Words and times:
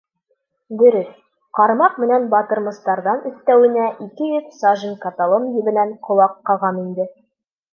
Дөрөҫ, 0.77 1.09
ҡармаҡ 1.59 1.99
менән 2.03 2.25
батырмыстарҙан, 2.31 3.21
өҫтәүенә, 3.31 3.85
ике 4.07 4.31
йөҙ 4.31 4.49
сажин 4.63 4.97
каталон 5.05 5.47
ебенән 5.61 5.97
ҡолаҡ 6.09 6.37
ҡағам 6.51 6.83
инде. 6.87 7.07